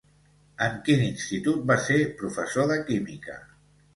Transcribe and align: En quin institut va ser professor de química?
En 0.67 0.77
quin 0.87 1.03
institut 1.07 1.61
va 1.73 1.77
ser 1.89 1.99
professor 2.23 2.67
de 2.73 2.79
química? 2.91 3.39